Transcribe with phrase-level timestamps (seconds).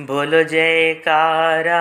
[0.00, 1.80] बोलो जयकारा,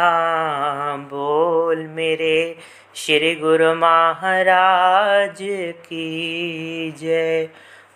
[0.95, 2.55] बोल मेरे
[2.95, 5.37] श्री गुरु महाराज
[5.75, 7.49] की जय।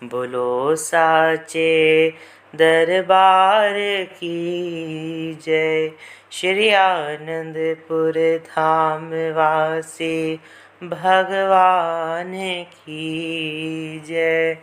[0.04, 2.10] बोलो साचे
[2.54, 3.74] दरबार
[4.04, 5.90] की जय।
[6.32, 10.40] श्री आनंदपुर धाम वासी
[10.82, 12.32] भगवान
[12.64, 14.56] की जय।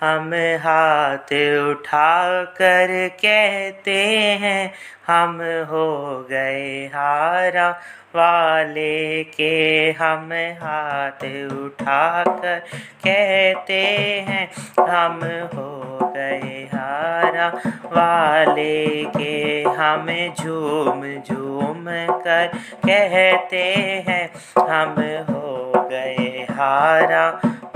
[0.00, 0.30] हम
[0.60, 2.88] हाथ उठा कर
[3.20, 3.96] कहते
[4.40, 4.72] हैं,
[5.06, 5.36] हम
[5.70, 5.88] हो
[6.30, 7.68] गए हारा
[8.14, 10.30] वाले के। हम
[10.62, 12.58] हाथ उठा कर
[13.04, 13.82] कहते
[14.28, 14.48] हैं,
[14.80, 15.20] हम
[15.54, 17.48] हो गए हारा
[17.86, 20.06] वाले के। हम
[20.40, 21.84] झूम झूम
[22.24, 22.46] कर
[22.86, 23.62] कहते
[24.08, 24.24] हैं,
[24.58, 24.94] हम
[25.30, 27.30] हो गए हारा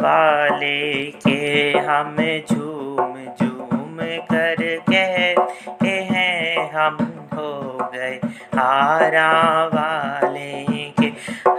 [0.04, 2.16] वाले के हम
[2.50, 3.96] झूम झूम
[4.30, 4.56] कर
[4.90, 6.96] कहते हैं, हम
[7.34, 8.20] हो गए
[8.54, 9.30] हारा
[9.74, 10.64] वाले
[11.01, 11.06] के।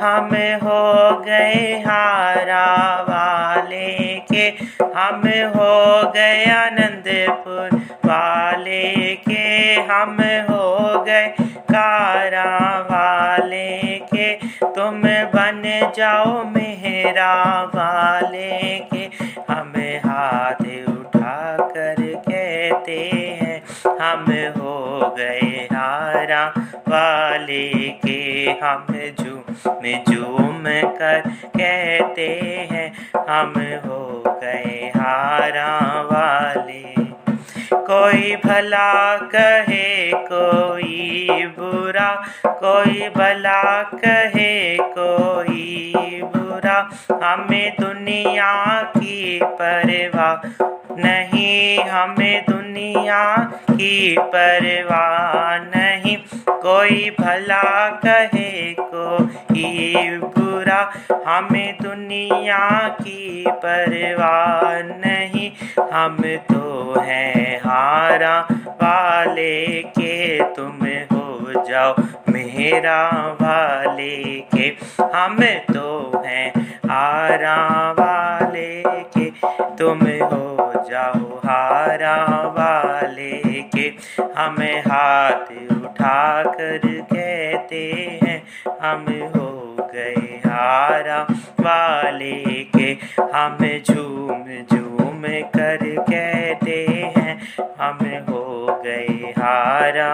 [0.01, 0.29] हम
[0.63, 2.65] हो गए हारा
[3.09, 4.47] वाले के।
[4.95, 5.21] हम
[5.55, 10.17] हो गए आनंदपुर वाले के। हम
[10.49, 11.27] हो गए
[11.71, 13.84] कारा वाले
[14.75, 15.01] तुम
[15.33, 15.61] बन
[15.97, 17.33] जाओ मेहरा
[17.75, 18.59] वाले
[18.93, 19.03] के।
[19.49, 22.99] हमें हाथ उठा कर कहते
[23.41, 23.61] हैं,
[23.99, 24.25] हम
[24.57, 26.45] हो गए हारा
[26.87, 27.69] वाले
[28.05, 28.21] के।
[28.61, 28.85] हम
[29.19, 29.43] झूम
[30.09, 30.63] झूम
[30.97, 31.21] कर
[31.57, 32.27] कहते
[32.71, 32.87] हैं,
[33.29, 33.53] हम
[33.85, 35.71] हो गए हारा
[36.03, 36.83] वाले।
[37.87, 41.45] कोई भला कहे कोई
[42.55, 46.77] कोई भला कहे, कोई बुरा।
[47.23, 50.35] हमें दुनिया की परवाह
[50.97, 53.23] नहीं, हमें दुनिया
[53.71, 56.17] की परवाह नहीं।
[56.49, 60.79] कोई भला कहे, कोई बुरा।
[61.27, 64.61] हमें दुनिया की परवाह
[65.05, 65.51] नहीं,
[65.93, 66.17] हम
[66.51, 69.65] तो हैं हारा वाले
[69.99, 70.85] के तुम
[71.63, 71.95] जाओ
[72.29, 73.01] मेरा
[73.41, 74.67] वाले के।
[75.13, 75.37] हम
[75.71, 76.51] तो हैं
[76.85, 77.55] हारा
[77.99, 78.83] वाले
[79.17, 79.29] के।
[79.77, 82.17] तुम हो जाओ हारा
[82.57, 83.87] वाले के।
[84.37, 86.81] हमें हाथ उठा कर
[87.13, 87.83] कहते
[88.23, 88.37] हैं,
[88.81, 89.05] हम
[89.35, 89.49] हो
[89.93, 91.21] गए हारा
[91.59, 92.91] वाले के।
[93.33, 95.21] हम झूम झूम
[95.55, 96.85] कर कहते
[97.17, 97.37] हैं,
[97.79, 97.99] हम
[98.29, 100.13] हो गए हारा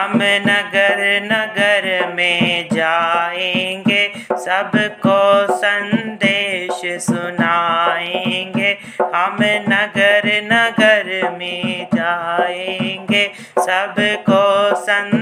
[0.00, 5.18] हम नगर नगर में जाएँगे, सबको
[5.56, 8.70] संदेश सुनाएँगे।
[9.14, 9.36] हम
[9.68, 13.26] नगर नगर में जाएँगे,
[13.58, 14.42] सबको
[14.76, 15.19] संदेश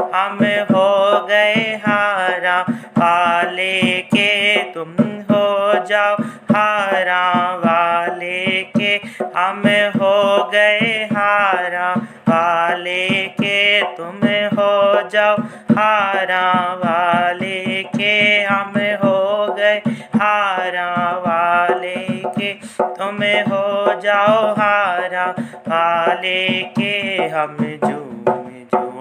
[0.00, 0.38] हम
[0.70, 0.88] हो
[1.26, 2.60] गए हारा
[2.98, 3.80] वाले
[4.14, 4.92] के तुम
[5.30, 5.46] हो
[5.86, 6.16] जाओ।
[6.52, 7.24] हारा
[7.64, 8.94] वाले के
[9.36, 9.62] हम
[9.96, 10.16] हो
[10.52, 11.88] गए हारा
[12.28, 13.08] वाले
[13.40, 14.20] के तुम
[14.58, 15.36] हो जाओ।
[15.76, 16.44] हारा
[16.84, 19.76] वाले के हम हो गए
[20.16, 20.88] हारा,
[21.26, 21.94] वाले
[22.38, 25.26] के तुम हो जाओ। हारा
[25.68, 26.46] वाले
[26.78, 26.92] के
[27.34, 28.24] हम झूम
[28.72, 28.95] झूम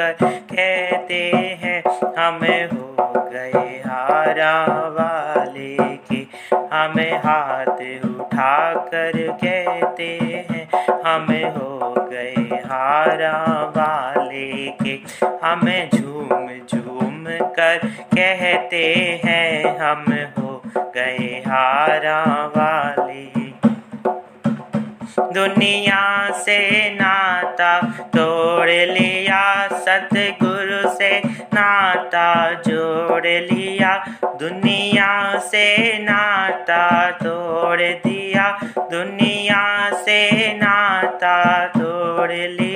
[0.00, 0.12] कर
[0.52, 1.20] कहते
[1.62, 1.80] हैं,
[2.18, 2.36] हम
[2.72, 4.54] हो गए हारा
[4.88, 5.76] वाले
[6.10, 6.20] के।
[6.72, 10.08] हमें हाथ उठा कर कहते
[10.50, 10.68] हैं,
[11.04, 13.36] हम हो गए हारा
[13.76, 14.98] वाले के।
[15.44, 17.24] हमें झूम झूम
[17.56, 17.78] कर
[18.14, 18.84] कहते
[19.24, 20.04] हैं, हम
[20.38, 20.62] हो
[20.94, 22.22] गए हारा
[22.56, 22.99] वाले
[25.32, 26.58] दुनिया से
[26.94, 27.80] नाता
[28.16, 31.18] तोड़ लिया, सतगुरु से
[31.54, 33.92] नाता जोड़ लिया,
[34.24, 42.69] दुनिया से नाता तोड़ दिया, दुनिया से नाता तोड़ लिया।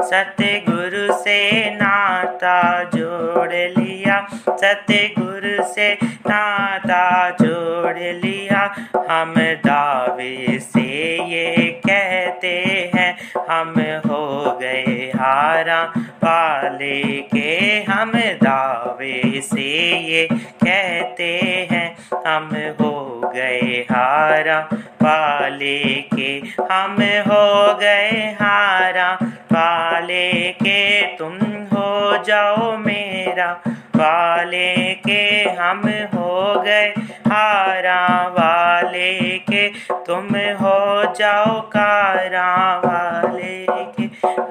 [0.00, 8.62] सतगुरु से नाता जोड़ लिया। सतगुरु से नाता जोड़ लिया।
[9.10, 9.34] हम
[9.66, 10.82] दावे से
[11.28, 12.56] ये कहते
[12.94, 13.16] हैं,
[13.50, 13.74] हम
[14.06, 15.82] हो गए हारा
[16.24, 17.02] पाले
[17.34, 18.12] के। हम
[18.42, 19.68] दावे से
[20.04, 20.28] ये
[20.64, 21.30] कहते
[21.70, 21.96] हैं,
[22.26, 22.50] हम
[22.80, 24.60] हो गए हारा
[25.02, 25.78] पाले
[26.14, 26.32] के।
[26.72, 26.96] हम
[27.28, 29.08] हो गए हारा
[29.56, 30.80] वाले के
[31.16, 31.34] तुम
[31.72, 33.50] हो जाओ मेरा।
[33.96, 34.74] वाले
[35.06, 35.22] के
[35.58, 35.82] हम
[36.14, 36.88] हो गए
[37.28, 38.00] हारा।
[38.38, 39.68] वाले के
[40.06, 40.28] तुम
[40.60, 40.78] हो
[41.14, 42.48] जाओ कारा।
[42.84, 43.66] वाले
[43.96, 44.04] के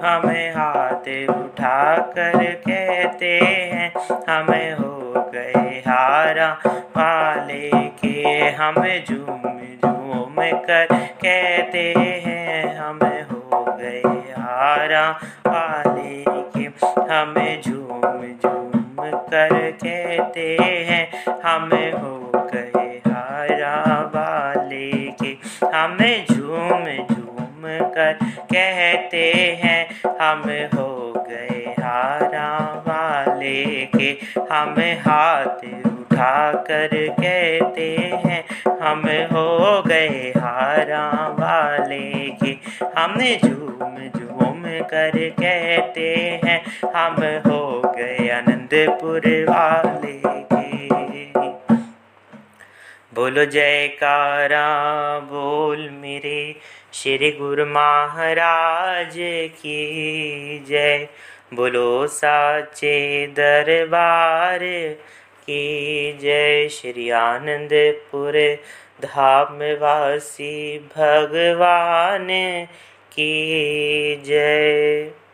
[0.08, 1.80] हमें हाथ उठा
[2.16, 3.38] कर कहते
[3.74, 3.92] हैं,
[4.30, 6.50] हमें हो गए हारा।
[6.98, 7.70] वाले
[8.02, 9.44] के हम झूम
[9.84, 10.36] झूम
[10.68, 10.88] कर
[11.22, 12.25] कहते हैं
[17.16, 18.96] हमें झूम झूम
[19.30, 21.04] कर कहते हैं।
[21.44, 24.92] हमें हो गए हारा वाले
[25.22, 25.32] के।
[25.68, 26.84] हमें झूम
[27.16, 27.64] झूम
[27.96, 28.18] कर
[28.52, 29.32] कहते
[29.64, 29.88] हैं,
[30.20, 30.44] हम
[30.76, 32.50] हो गए हारा
[32.88, 33.64] वाले
[33.96, 34.10] के।
[34.52, 36.90] हमें हाथ उठा कर
[37.20, 37.90] कहते
[38.26, 38.44] हैं,
[38.82, 41.10] हम हो गए हारा
[41.40, 42.12] वाले
[42.44, 42.58] के।
[42.98, 43.75] हमने झूम
[44.46, 46.10] झूम कर कहते
[46.46, 46.62] हैं,
[46.96, 47.16] हम
[47.48, 50.14] हो गए आनंदपुर वाले
[53.16, 54.68] बोलो जयकारा,
[55.20, 56.56] बोल मेरे
[56.94, 59.14] श्री गुरु महाराज
[59.56, 61.08] की जय।
[61.54, 62.96] बोलो साचे
[63.28, 64.60] दरबार
[65.42, 68.34] की जय, श्री आनंदपुर
[69.04, 72.28] धाम वासी भगवान
[73.20, 75.25] की जय।